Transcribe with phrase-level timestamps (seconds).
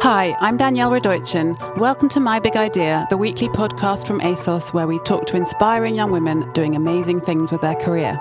[0.00, 1.76] Hi, I'm Danielle Radojcin.
[1.76, 5.96] Welcome to My Big Idea, the weekly podcast from ASOS where we talk to inspiring
[5.96, 8.16] young women doing amazing things with their career.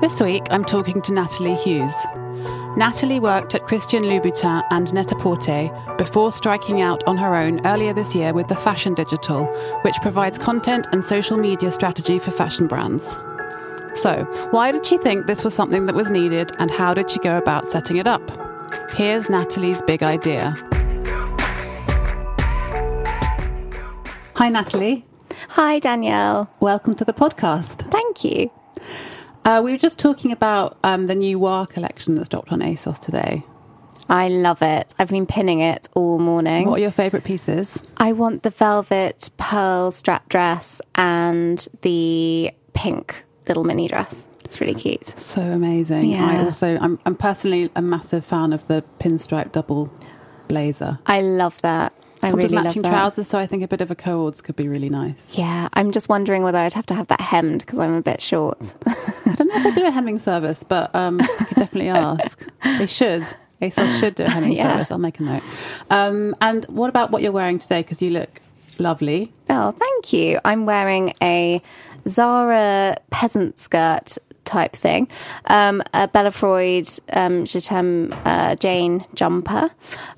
[0.00, 1.94] This week, I'm talking to Natalie Hughes.
[2.78, 8.14] Natalie worked at Christian Louboutin and Net-a-Porter before striking out on her own earlier this
[8.14, 9.44] year with the Fashion Digital,
[9.82, 13.18] which provides content and social media strategy for fashion brands.
[13.94, 17.18] So, why did she think this was something that was needed and how did she
[17.18, 18.22] go about setting it up?
[18.92, 20.56] Here's Natalie's big idea.
[24.36, 25.04] Hi, Natalie.
[25.50, 26.50] Hi, Danielle.
[26.58, 27.90] Welcome to the podcast.
[27.90, 28.50] Thank you.
[29.44, 32.98] Uh, we were just talking about um, the new War collection that's dropped on ASOS
[32.98, 33.44] today.
[34.08, 34.94] I love it.
[34.98, 36.66] I've been pinning it all morning.
[36.66, 37.82] What are your favourite pieces?
[37.98, 44.26] I want the velvet pearl strap dress and the pink little mini dress.
[44.44, 45.18] It's really cute.
[45.18, 46.10] So amazing.
[46.10, 46.26] Yeah.
[46.26, 49.92] I also, I'm, I'm personally a massive fan of the pinstripe double
[50.48, 50.98] blazer.
[51.06, 51.92] I love that.
[52.22, 54.40] I Comes with really love matching trousers, so I think a bit of a co-ords
[54.40, 55.16] could be really nice.
[55.32, 58.20] Yeah, I'm just wondering whether I'd have to have that hemmed because I'm a bit
[58.22, 58.74] short.
[58.86, 62.48] I don't know if they do a hemming service, but um, I could definitely ask.
[62.62, 63.24] They should.
[63.60, 64.72] ASOS should do a hemming Yeah.
[64.72, 64.90] service.
[64.92, 65.42] I'll make a note.
[65.90, 67.82] Um, and what about what you're wearing today?
[67.82, 68.40] Because you look
[68.78, 69.32] lovely.
[69.50, 70.38] Oh, thank you.
[70.44, 71.60] I'm wearing a
[72.08, 74.18] Zara peasant skirt
[74.52, 75.08] type thing,
[75.46, 79.70] um, a Bella Freud um, Je uh, Jane jumper,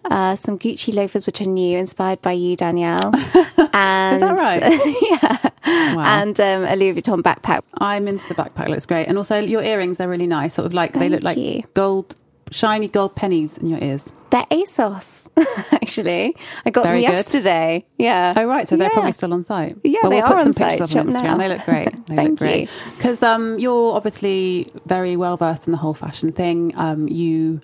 [0.06, 3.12] uh, some Gucci loafers which are new, inspired by you, Danielle.
[3.72, 4.62] and, right?
[5.10, 5.50] yeah.
[5.94, 6.22] Wow.
[6.22, 7.62] And um, a Louis Vuitton backpack.
[7.78, 8.66] I'm into the backpack.
[8.66, 9.98] It looks great, and also your earrings.
[9.98, 10.54] They're really nice.
[10.54, 12.16] Sort of like they look Thank like gold,
[12.50, 14.12] shiny gold pennies in your ears.
[14.34, 15.28] They're ASOS,
[15.72, 16.34] actually.
[16.66, 17.16] I got Very them good.
[17.18, 17.84] yesterday.
[17.98, 18.32] Yeah.
[18.36, 18.92] Oh right, so they're Yeah.
[18.92, 19.76] probably still on site.
[19.84, 20.98] Yeah, well, they we'll are put some on pictures site.
[21.04, 21.22] of them on Instagram.
[21.22, 21.36] now.
[21.38, 21.88] They look great.
[22.08, 22.90] They Thank look great you.
[22.96, 26.72] because um, you're obviously very well versed in the whole fashion thing.
[26.76, 27.60] Um, you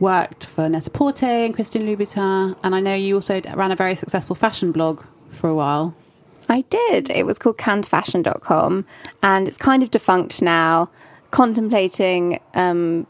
[0.00, 4.34] worked for Net-a-Porter and Christian Louboutin, and I know you also ran a very successful
[4.34, 5.94] fashion blog for a while.
[6.48, 7.10] I did.
[7.10, 8.86] It was called cannedfashion.com
[9.22, 10.88] and it's kind of defunct now.
[11.30, 13.06] Contemplating um,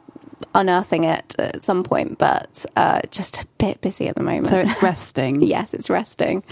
[0.54, 4.48] unearthing it at some point, but uh, just a bit busy at the moment.
[4.48, 5.42] So it's resting.
[5.42, 6.42] yes, it's resting.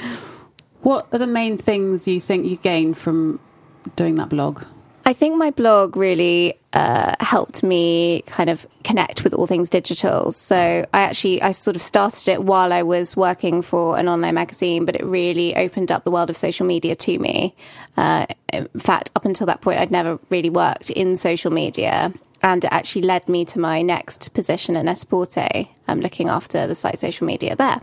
[0.82, 3.40] What are the main things you think you gained from
[3.96, 4.64] doing that blog?
[5.06, 10.32] I think my blog really uh, helped me kind of connect with all things digital.
[10.32, 14.34] So I actually I sort of started it while I was working for an online
[14.34, 17.54] magazine, but it really opened up the world of social media to me.
[17.98, 22.12] Uh, in fact, up until that point, I'd never really worked in social media.
[22.44, 25.48] And it actually led me to my next position at Net-a-Porter,
[25.88, 27.80] um, looking after the site social media there.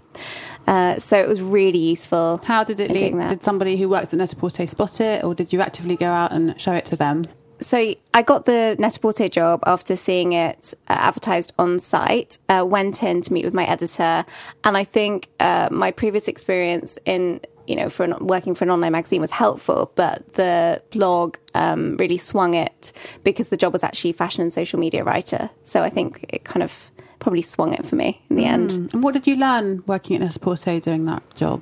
[0.68, 2.40] Uh, so it was really useful.
[2.46, 3.20] How did it lead?
[3.20, 3.30] that.
[3.30, 6.60] Did somebody who works at Net-a-Porter spot it, or did you actively go out and
[6.62, 7.26] show it to them?
[7.62, 12.40] so I got the Net-a-Porter job after seeing it uh, advertised on site.
[12.50, 14.26] Uh, went in to meet with my editor,
[14.64, 18.72] and I think uh, my previous experience in you know for an, working for an
[18.72, 22.92] online magazine was helpful, but the blog um, really swung it
[23.24, 25.50] because the job was actually fashion and social media writer.
[25.64, 28.72] So I think it kind of probably swung it for me in the end.
[28.94, 31.62] And what did you learn working at Net-a-Porter doing that job?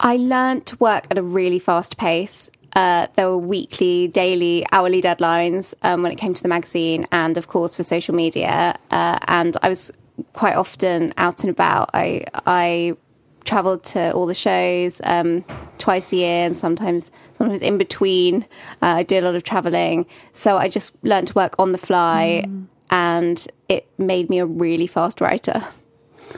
[0.00, 2.50] I learned to work at a really fast pace.
[2.74, 7.36] Uh, there were weekly, daily, hourly deadlines um, when it came to the magazine, and
[7.36, 8.78] of course for social media.
[8.90, 9.92] Uh, and I was
[10.32, 11.90] quite often out and about.
[11.94, 12.96] I I
[13.44, 15.44] travelled to all the shows um,
[15.78, 18.42] twice a year, and sometimes sometimes in between.
[18.82, 21.78] Uh, I do a lot of travelling, so I just learned to work on the
[21.78, 22.44] fly,
[22.90, 25.64] and it made me a really fast writer.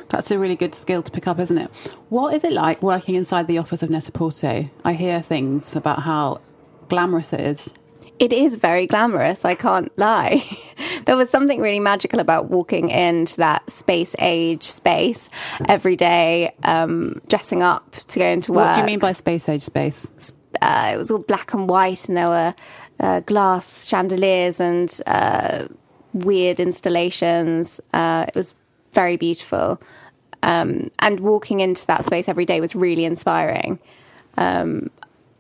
[0.09, 1.71] That's a really good skill to pick up, isn't it?
[2.09, 4.71] What is it like working inside the office of Net-a-Porter?
[4.85, 6.41] I hear things about how
[6.88, 7.73] glamorous it is.
[8.19, 10.44] It is very glamorous, I can't lie.
[11.06, 15.28] there was something really magical about walking into that space age space
[15.69, 18.66] every day, um, dressing up to go into work.
[18.66, 20.08] What do you mean by space age space?
[20.60, 22.54] Uh, it was all black and white, and there were
[23.00, 25.66] uh, glass chandeliers and uh,
[26.12, 27.81] weird installations.
[27.93, 28.54] Uh, it was
[28.93, 29.81] very beautiful.
[30.43, 33.78] Um, and walking into that space every day was really inspiring.
[34.37, 34.90] Um,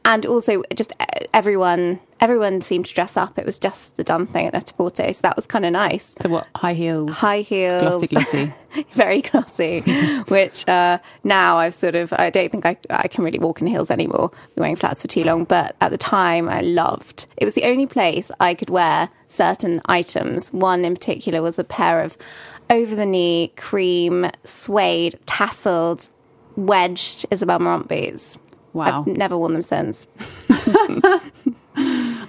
[0.04, 0.92] and also, just
[1.32, 3.36] everyone, everyone seemed to dress up.
[3.36, 6.14] It was just the done thing at Net-a-Porter, so that was kind of nice.
[6.22, 6.46] So what?
[6.54, 8.54] High heels, High heels, glossy, glossy.
[8.92, 9.80] very glossy.
[10.28, 13.66] which uh, now I've sort of I don't think I I can really walk in
[13.66, 14.30] heels anymore.
[14.54, 17.26] Been wearing flats for too long, but at the time I loved.
[17.36, 20.52] It was the only place I could wear certain items.
[20.52, 22.16] One in particular was a pair of
[22.70, 26.08] over the knee cream suede tasseled
[26.54, 28.38] wedged Isabel Marant boots.
[28.72, 29.00] Wow.
[29.00, 30.06] I've never worn them since.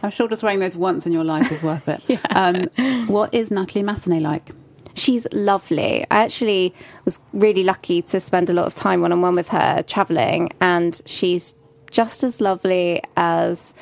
[0.04, 2.20] I'm sure just wearing those once in your life is worth it.
[2.36, 4.52] um, what is Natalie Massenet like?
[4.96, 6.06] She's lovely.
[6.12, 9.50] I actually was really lucky to spend a lot of time one on one with
[9.50, 11.56] her traveling, and she's
[11.90, 13.74] just as lovely as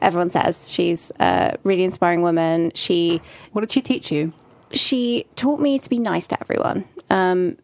[0.00, 0.70] everyone says.
[0.70, 2.70] She's a really inspiring woman.
[2.74, 3.20] She
[3.52, 4.32] What did she teach you?
[4.72, 6.84] she taught me to be nice to everyone.
[7.08, 7.56] Um,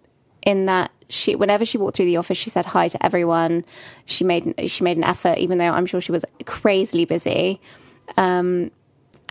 [0.44, 3.64] in that she, whenever she walked through the office, she said hi to everyone.
[4.06, 7.60] She made she made an effort, even though I'm sure she was crazily busy.
[8.16, 8.70] Um,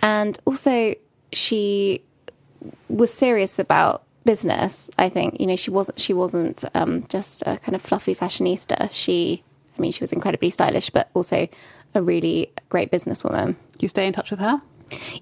[0.01, 0.95] and also,
[1.33, 2.03] she
[2.89, 4.89] was serious about business.
[4.97, 8.89] I think you know she wasn't she wasn't um, just a kind of fluffy fashionista.
[8.91, 9.43] She,
[9.77, 11.47] I mean, she was incredibly stylish, but also
[11.93, 13.55] a really great businesswoman.
[13.79, 14.61] You stay in touch with her?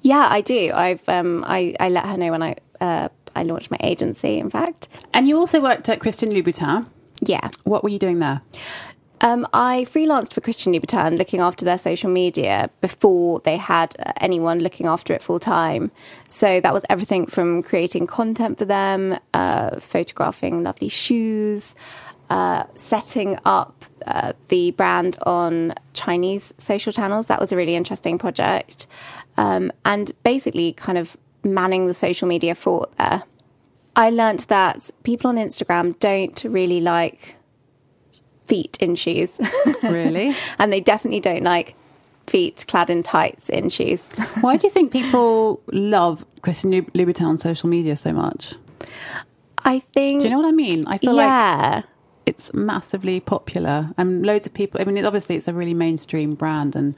[0.02, 0.72] Yeah, I do.
[0.74, 4.38] I've um, I I let her know when I uh, I launched my agency.
[4.40, 6.86] In fact, And you also worked at Christian Louboutin.
[7.22, 7.50] yeah.
[7.64, 8.42] What were you doing there?
[9.22, 14.14] Um, I freelanced for Christian Louboutin, looking after their social media before they had uh,
[14.22, 15.92] anyone looking after it full time.
[16.30, 21.76] So that was everything from creating content for them, uh, photographing lovely shoes,
[22.30, 27.28] uh, setting up uh, the brand on Chinese social channels.
[27.28, 28.88] That was a really interesting project,
[29.36, 33.24] um, and basically kind of manning the social media fort there.
[33.98, 37.36] I learnt that people on Instagram don't really like
[38.50, 39.40] feet in shoes.
[39.84, 40.34] Really?
[40.60, 41.76] and they definitely don't like
[42.28, 44.08] feet clad in tights in shoes.
[44.42, 48.54] Why do you think people love Christian Loub- Louboutin on social media so much?
[49.64, 50.22] I think.
[50.22, 50.86] Do you know what I mean?
[50.88, 51.82] I feel like yeah.
[52.26, 54.80] it's massively popular and loads of people.
[54.82, 56.76] I mean, it, obviously, it's a really mainstream brand.
[56.76, 56.96] And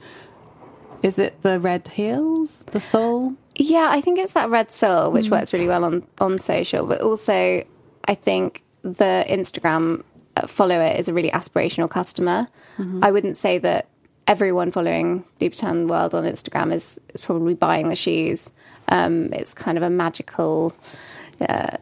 [1.02, 3.34] is it the red heels, the sole?
[3.56, 5.12] Yeah, I think it's that red sole Mm.
[5.14, 7.64] which works really well on on social, but also
[8.06, 10.02] I think the Instagram
[10.46, 12.48] follower is a really aspirational customer.
[12.78, 13.04] Mm-hmm.
[13.04, 13.88] I wouldn't say that
[14.26, 18.50] everyone following Louboutin World on Instagram is is probably buying the shoes.
[18.88, 20.74] Um, it's kind of a magical
[21.40, 21.76] uh,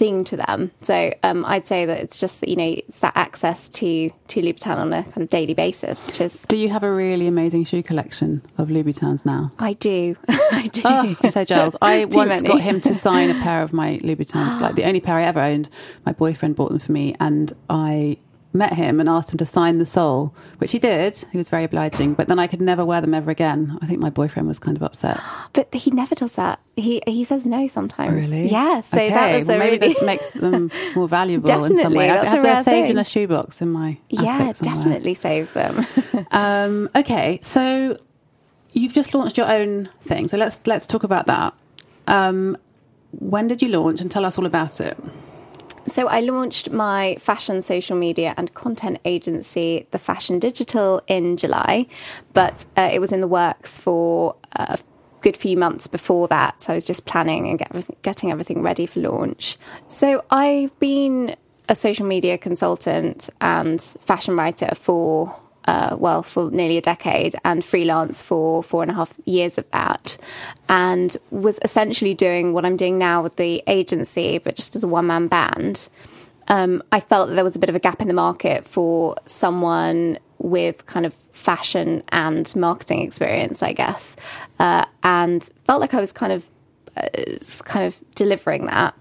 [0.00, 0.70] thing to them.
[0.80, 4.40] So um, I'd say that it's just that you know it's that access to to
[4.40, 7.64] Louboutin on a kind of daily basis, which is Do you have a really amazing
[7.64, 9.50] shoe collection of Louboutins now?
[9.58, 10.82] I do, I do.
[10.86, 11.76] Oh, I'm so jealous.
[11.82, 12.48] I once many.
[12.48, 15.40] got him to sign a pair of my Louboutins, like the only pair I ever
[15.40, 15.68] owned.
[16.06, 18.16] My boyfriend bought them for me, and I
[18.52, 21.24] met him and asked him to sign the sole, which he did.
[21.30, 23.78] He was very obliging, but then I could never wear them ever again.
[23.80, 25.20] I think my boyfriend was kind of upset.
[25.52, 26.60] But he never does that.
[26.76, 28.14] He he says no sometimes.
[28.14, 28.46] Really?
[28.46, 28.82] Yeah.
[28.82, 29.10] So okay.
[29.10, 32.10] that was well, maybe really this makes them more valuable in some Definitely, way.
[32.10, 35.86] I have they're rare saved in a shoebox in my yeah, definitely save them.
[36.32, 37.98] Um, okay, so
[38.72, 40.28] you've just launched your own thing.
[40.28, 41.54] So let's let's talk about that.
[42.06, 42.56] Um,
[43.12, 44.00] when did you launch?
[44.00, 44.96] And tell us all about it.
[45.86, 51.86] So I launched my fashion social media and content agency, The Fashion Digital, in July,
[52.32, 54.78] but uh, it was in the works for a
[55.22, 56.60] good few months before that.
[56.60, 59.56] So I was just planning and get getting everything ready for launch.
[59.86, 61.36] So I've been
[61.68, 65.36] a social media consultant and fashion writer for
[65.66, 69.70] uh, well, for nearly a decade and freelance for four and a half years of
[69.70, 70.16] that.
[70.68, 74.88] And was essentially doing what I'm doing now with the agency, but just as a
[74.88, 75.88] one man band.
[76.48, 79.14] Um, I felt that there was a bit of a gap in the market for
[79.24, 84.16] someone with kind of fashion and marketing experience, I guess,
[84.58, 86.46] uh, and felt like I was kind of
[86.96, 87.06] uh,
[87.64, 88.94] kind of delivering that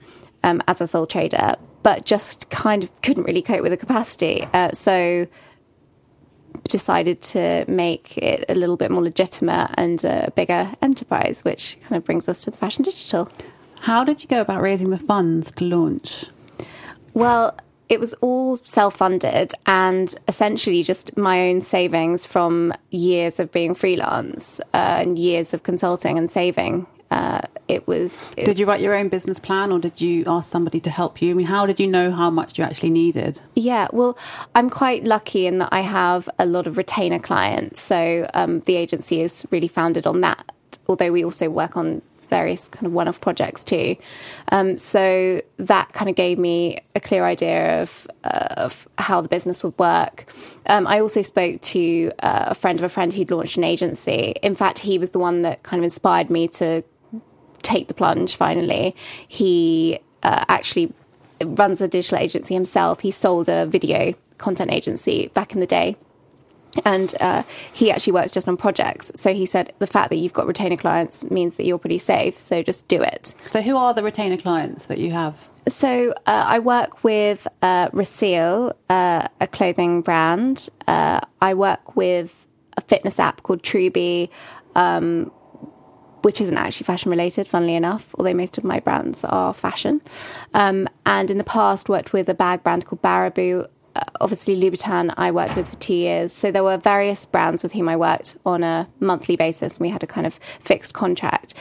[0.44, 4.46] um, as a sole trader, but just kind of couldn't really cope with the capacity.
[4.54, 5.28] Uh, so
[6.64, 11.96] decided to make it a little bit more legitimate and a bigger enterprise, which kind
[11.96, 13.28] of brings us to the fashion digital.
[13.82, 16.26] How did you go about raising the funds to launch?
[17.14, 17.58] Well,
[17.90, 23.74] it was all self funded and essentially just my own savings from years of being
[23.74, 26.86] freelance uh, and years of consulting and saving.
[27.10, 28.26] Uh, it was.
[28.36, 31.22] It, Did you write your own business plan, or did you ask somebody to help
[31.22, 31.32] you?
[31.32, 33.42] I mean, how did you know how much you actually needed?
[33.56, 34.18] Yeah, well,
[34.56, 37.82] I'm quite lucky in that I have a lot of retainer clients.
[37.82, 40.52] So um, the agency is really founded on that,
[40.88, 43.96] although we also work on various kind of one-off projects too.
[44.52, 49.28] Um, so that kind of gave me a clear idea of, uh, of how the
[49.28, 50.32] business would work.
[50.68, 54.36] Um, I also spoke to uh, a friend of a friend who'd launched an agency.
[54.44, 56.84] In fact, he was the one that kind of inspired me to
[57.70, 58.36] take the plunge.
[58.36, 58.96] Finally,
[59.28, 60.94] he uh, actually
[61.44, 63.02] runs a digital agency himself.
[63.02, 65.98] He sold a video content agency back in the day
[66.86, 69.12] and uh, he actually works just on projects.
[69.16, 72.38] So he said the fact that you've got retainer clients means that you're pretty safe.
[72.38, 73.34] So just do it.
[73.52, 75.50] So who are the retainer clients that you have?
[75.68, 80.70] So uh, I work with uh, uh, a clothing brand.
[80.88, 82.48] Uh, I work with
[82.78, 84.30] a fitness app called Truby.
[84.76, 85.32] Um,
[86.22, 90.02] which isn't actually fashion related, funnily enough, although most of my brands are fashion.
[90.54, 95.14] Um, and in the past, worked with a bag brand called Baraboo, uh, obviously Louboutin
[95.18, 96.32] I worked with for two years.
[96.32, 99.80] So there were various brands with whom I worked on a monthly basis.
[99.80, 101.54] We had a kind of fixed contract.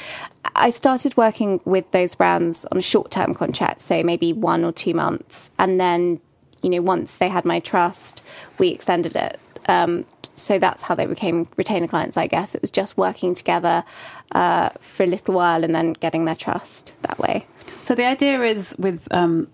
[0.55, 4.73] I started working with those brands on a short term contract, so maybe one or
[4.73, 5.51] two months.
[5.59, 6.21] And then,
[6.63, 8.23] you know, once they had my trust,
[8.59, 9.39] we extended it.
[9.69, 10.05] Um,
[10.41, 12.55] so that's how they became retainer clients, I guess.
[12.55, 13.85] It was just working together
[14.33, 17.47] uh, for a little while and then getting their trust that way.
[17.85, 19.49] So the idea is with um,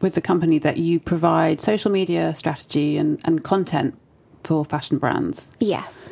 [0.00, 3.98] with the company that you provide social media strategy and, and content
[4.44, 5.48] for fashion brands.
[5.58, 6.10] Yes.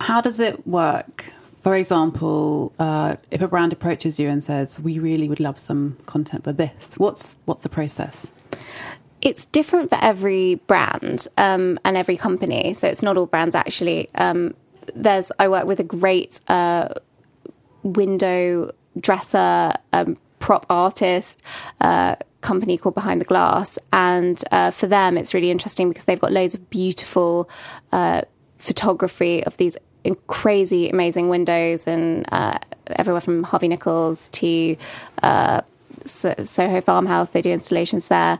[0.00, 1.24] How does it work?
[1.62, 5.96] For example, uh, if a brand approaches you and says, "We really would love some
[6.04, 8.26] content for this," what's what's the process?
[9.24, 12.74] It's different for every brand um, and every company.
[12.74, 14.10] So it's not all brands actually.
[14.14, 14.54] Um,
[14.94, 16.90] there's I work with a great uh,
[17.82, 21.42] window dresser, um, prop artist.
[21.80, 26.20] Uh, company called Behind the Glass, and uh, for them, it's really interesting because they've
[26.20, 27.48] got loads of beautiful
[27.90, 28.20] uh,
[28.58, 29.78] photography of these
[30.26, 32.58] crazy, amazing windows, and uh,
[32.90, 34.76] everywhere from Harvey Nichols to
[35.22, 35.62] uh,
[36.04, 37.30] Soho Farmhouse.
[37.30, 38.38] They do installations there,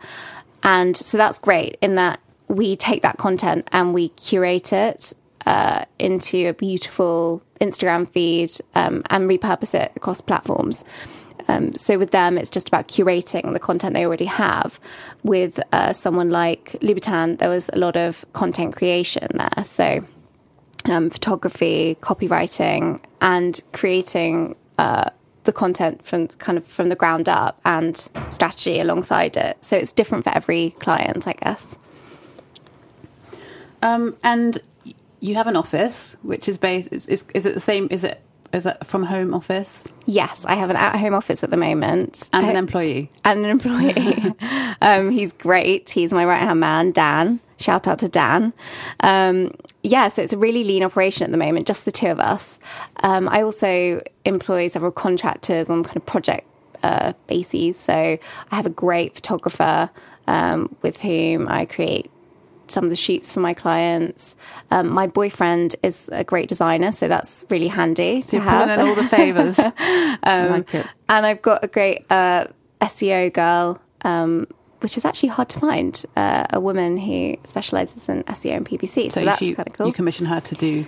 [0.64, 5.12] and so that's great in that we take that content and we curate it
[5.47, 10.85] uh, into a beautiful Instagram feed um, and repurpose it across platforms.
[11.49, 14.80] Um, so with them, it's just about curating the content they already have.
[15.23, 19.64] With uh, someone like Louboutin, there was a lot of content creation there.
[19.64, 20.04] So
[20.87, 25.11] um, photography, copywriting, and creating uh,
[25.44, 27.96] the content from kind of from the ground up and
[28.30, 29.56] strategy alongside it.
[29.64, 31.76] So it's different for every client, I guess.
[33.82, 34.58] Um, and
[35.20, 36.88] you have an office, which is based.
[36.90, 37.88] Is, is, is it the same?
[37.90, 38.20] Is it
[38.54, 39.84] is it from home office?
[40.06, 42.28] Yes, I have an at home office at the moment.
[42.32, 43.10] And an employee.
[43.24, 44.34] And an employee.
[44.80, 45.90] um, he's great.
[45.90, 47.40] He's my right hand man, Dan.
[47.56, 48.52] Shout out to Dan.
[49.00, 49.52] Um,
[49.84, 52.58] yeah, so it's a really lean operation at the moment, just the two of us.
[53.02, 56.46] Um, I also employ several contractors on kind of project
[56.82, 57.78] uh, bases.
[57.78, 59.90] So I have a great photographer
[60.26, 62.10] um, with whom I create
[62.66, 64.36] some of the shoots for my clients.
[64.70, 68.70] Um, my boyfriend is a great designer, so that's really handy so to have.
[68.70, 69.58] in all the favors.
[70.22, 72.46] um, like and I've got a great uh,
[72.80, 74.46] SEO girl, um,
[74.84, 76.04] which is actually hard to find.
[76.14, 79.10] Uh, a woman who specializes in SEO and PPC.
[79.10, 79.86] So, so that's kind of cool.
[79.86, 80.86] You commission her to do.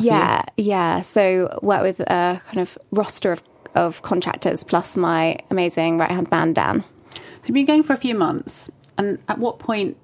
[0.00, 1.00] yeah, yeah.
[1.00, 3.44] So work with a kind of roster of,
[3.76, 6.84] of contractors plus my amazing right hand man Dan.
[7.14, 9.96] So you've been going for a few months, and at what point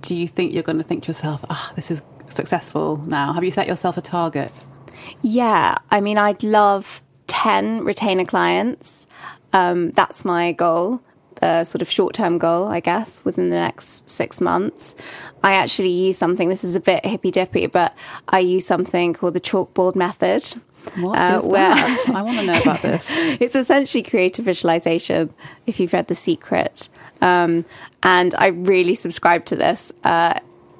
[0.00, 3.34] do you think you're going to think to yourself, ah, oh, this is successful now?
[3.34, 4.50] Have you set yourself a target?
[5.20, 9.06] Yeah, I mean, I'd love 10 retainer clients.
[9.52, 11.02] Um, that's my goal,
[11.42, 14.94] a sort of short term goal, I guess, within the next six months.
[15.42, 17.94] I actually use something, this is a bit hippy dippy, but
[18.28, 20.44] I use something called the chalkboard method.
[20.96, 22.08] What uh, where that?
[22.14, 23.06] I want to know about this.
[23.10, 25.34] it's essentially creative visualization.
[25.66, 26.88] If you've read The Secret,
[27.20, 27.64] um,
[28.02, 29.92] and I really subscribe to this.
[30.04, 30.38] Uh,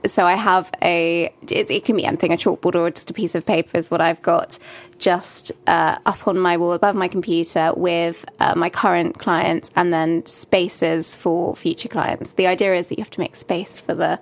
[0.08, 3.34] so I have a, it, it, can be anything, a chalkboard or just a piece
[3.34, 4.58] of paper is what I've got
[4.98, 9.92] just uh, up on my wall above my computer with uh, my current clients and
[9.92, 12.32] then spaces for future clients.
[12.32, 14.18] The idea is that you have to make space for the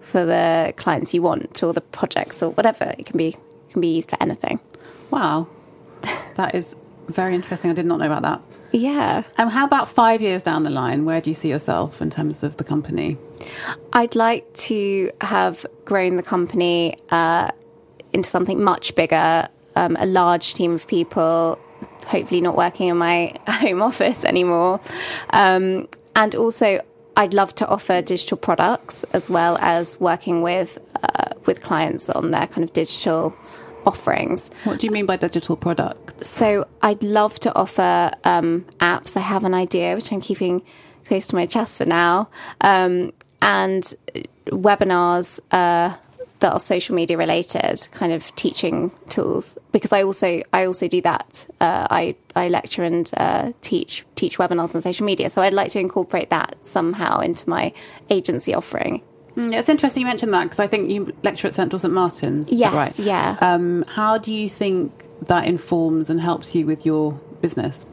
[0.00, 2.94] for the clients you want or the projects or whatever.
[2.96, 4.60] It can be it can be used for anything.
[5.10, 5.48] Wow,
[6.36, 6.76] that is
[7.08, 7.70] very interesting.
[7.70, 8.42] I did not know about that.
[8.72, 9.22] Yeah.
[9.38, 11.04] And how about five years down the line?
[11.04, 13.16] Where do you see yourself in terms of the company?
[13.92, 17.50] I'd like to have grown the company uh,
[18.12, 21.58] into something much bigger, um, a large team of people,
[22.06, 24.80] hopefully not working in my home office anymore.
[25.30, 26.80] Um, and also,
[27.16, 32.30] I'd love to offer digital products as well as working with uh, with clients on
[32.30, 33.34] their kind of digital
[33.86, 34.50] offerings.
[34.64, 36.28] What do you mean by digital products?
[36.28, 39.16] So I'd love to offer um, apps.
[39.16, 40.62] I have an idea which I'm keeping
[41.06, 42.28] close to my chest for now,
[42.60, 43.94] um, and
[44.46, 45.40] webinars.
[45.50, 45.96] Uh,
[46.40, 51.00] that are social media related kind of teaching tools because I also I also do
[51.00, 55.54] that uh, I I lecture and uh, teach teach webinars on social media so I'd
[55.54, 57.72] like to incorporate that somehow into my
[58.10, 59.02] agency offering.
[59.36, 62.50] Mm, it's interesting you mentioned that because I think you lecture at Central St Martin's.
[62.50, 63.06] Yes, right?
[63.06, 63.36] yeah.
[63.40, 64.92] Um, how do you think
[65.26, 67.12] that informs and helps you with your
[67.42, 67.84] business?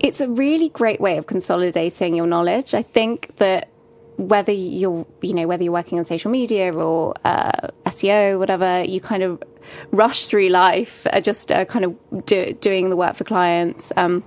[0.00, 2.74] It's a really great way of consolidating your knowledge.
[2.74, 3.68] I think that
[4.16, 9.00] whether you're you know whether you're working on social media or uh, SEO whatever you
[9.00, 9.42] kind of
[9.90, 14.22] rush through life uh, just uh, kind of do, doing the work for clients um,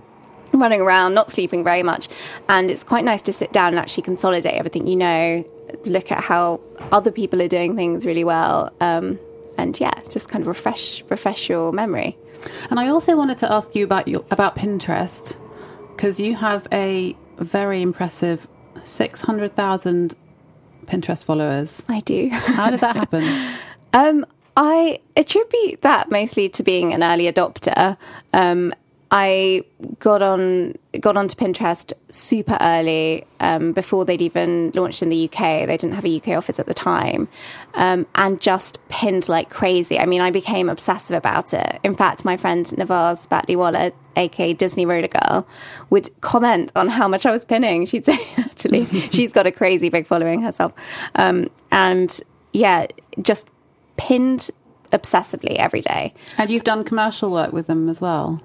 [0.52, 2.10] running around not sleeping very much
[2.50, 5.46] and it's quite nice to sit down and actually consolidate everything you know
[5.86, 6.60] look at how
[6.92, 9.20] other people are doing things really well um,
[9.58, 12.18] and yeah just kind of refresh refresh your memory
[12.70, 15.38] and I also wanted to ask you about your about Pinterest
[15.96, 18.48] because you have a very impressive
[18.84, 20.16] 600,000
[20.86, 21.82] Pinterest followers.
[21.90, 22.30] I do.
[22.32, 23.58] How did that happen?
[23.94, 27.98] um, I attribute that mostly to being an early adopter.
[28.34, 28.74] Um,
[29.10, 29.64] I
[30.00, 35.66] got on got onto Pinterest super early um, before they'd even launched in the UK.
[35.66, 37.30] They didn't have a UK office at the time,
[37.76, 39.98] um, and just pinned like crazy.
[39.98, 41.80] I mean, I became obsessive about it.
[41.84, 45.48] In fact, my friend Navaz Waller, aka Disney Roller Girl,
[45.90, 47.86] would comment on how much I was pinning.
[47.86, 50.74] She'd say, "Actually, she's got a crazy big following herself,"
[51.16, 52.20] um, and
[52.52, 52.88] yeah,
[53.22, 53.48] just
[53.96, 54.50] pinned
[54.92, 56.14] obsessively every day.
[56.38, 58.42] And you've done commercial work with them as well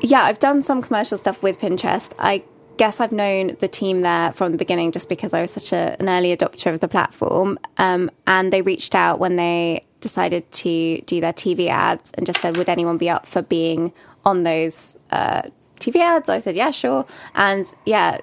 [0.00, 2.12] yeah, I've done some commercial stuff with Pinterest.
[2.18, 2.44] I
[2.76, 5.96] guess I've known the team there from the beginning just because I was such a,
[6.00, 7.58] an early adopter of the platform.
[7.78, 12.40] Um, and they reached out when they decided to do their TV ads and just
[12.40, 13.92] said, would anyone be up for being
[14.24, 15.42] on those uh,
[15.78, 16.28] TV ads?
[16.28, 17.06] I said, yeah, sure.
[17.34, 18.18] And yeah,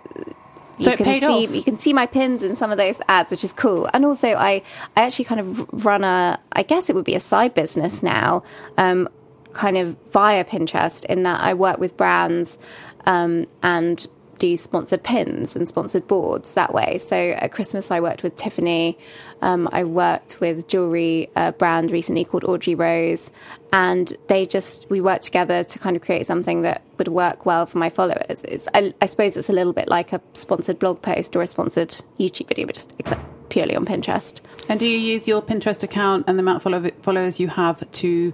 [0.80, 1.56] so you can see off.
[1.56, 3.88] you can see my pins in some of those ads, which is cool.
[3.94, 4.64] And also, I
[4.98, 8.44] I actually kind of run a I guess it would be a side business now.
[8.78, 9.08] Um,
[9.54, 12.58] kind of via Pinterest in that I work with brands
[13.06, 14.08] um, and
[14.42, 16.98] do sponsored pins and sponsored boards that way.
[16.98, 18.98] So at Christmas, I worked with Tiffany.
[19.44, 23.32] Um, I worked with jewelry uh, brand recently called Audrey Rose,
[23.72, 27.68] and they just we worked together to kind of create something that would work well
[27.68, 28.44] for my followers.
[28.44, 31.48] It's I, I suppose it's a little bit like a sponsored blog post or a
[31.48, 32.92] sponsored YouTube video, but just
[33.50, 34.40] purely on Pinterest.
[34.70, 38.34] And do you use your Pinterest account and the amount of followers you have to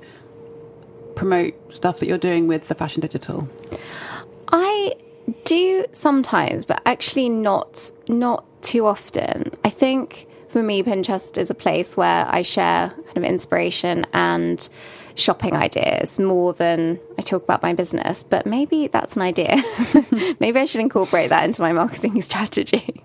[1.18, 3.50] promote stuff that you're doing with the Fashion Digital?
[4.50, 4.94] I
[5.44, 9.52] do sometimes, but actually not not too often.
[9.66, 14.68] I think for me, Pinterest is a place where I share kind of inspiration and
[15.16, 18.22] shopping ideas more than I talk about my business.
[18.22, 19.62] But maybe that's an idea.
[20.40, 23.02] maybe I should incorporate that into my marketing strategy.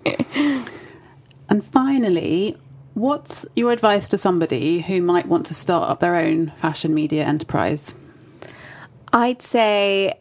[1.49, 2.55] and finally,
[2.93, 7.25] what's your advice to somebody who might want to start up their own fashion media
[7.25, 7.95] enterprise?
[9.13, 10.19] I'd say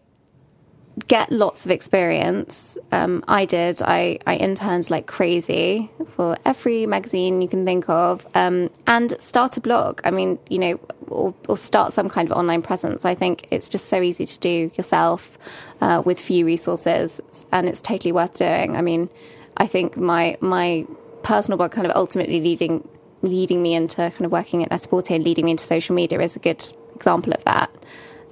[1.09, 2.77] get lots of experience.
[2.91, 3.81] Um, I did.
[3.83, 9.57] I, I interned like crazy for every magazine you can think of um, and start
[9.57, 10.03] a blog.
[10.05, 13.05] I mean, you know, or, or, start some kind of online presence.
[13.05, 15.39] I think it's just so easy to do yourself
[15.81, 18.77] uh, with few resources and it's totally worth doing.
[18.77, 19.09] I mean,
[19.57, 20.87] I think my my
[21.23, 22.87] personal blog kind of ultimately leading
[23.23, 26.37] leading me into kind of working at net and leading me into social media is
[26.37, 27.71] a good example of that.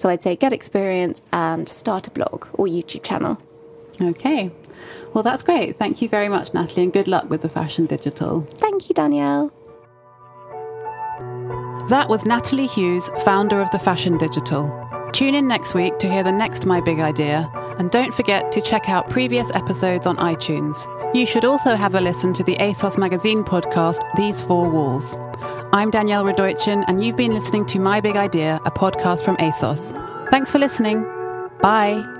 [0.00, 3.38] So I'd say get experience and start a blog or YouTube channel.
[4.00, 4.50] Okay.
[5.12, 5.76] Well, that's great.
[5.76, 8.40] Thank you very much, Natalie, and good luck with the Fashion Digital.
[8.54, 9.52] Thank you, Danielle.
[11.90, 14.72] That was Natalie Hughes, founder of the Fashion Digital.
[15.12, 18.62] Tune in next week to hear the next My Big Idea, and don't forget to
[18.62, 20.86] check out previous episodes on iTunes.
[21.14, 25.14] You should also have a listen to the ASOS magazine podcast, These Four Walls.
[25.72, 30.30] I'm Danielle Radojcin, and you've been listening to My Big Idea, a podcast from ASOS.
[30.30, 31.02] Thanks for listening.
[31.60, 32.19] Bye.